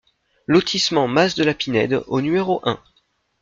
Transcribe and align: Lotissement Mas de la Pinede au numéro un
Lotissement 0.47 1.07
Mas 1.07 1.35
de 1.35 1.43
la 1.43 1.53
Pinede 1.53 2.03
au 2.07 2.21
numéro 2.21 2.59
un 2.63 2.81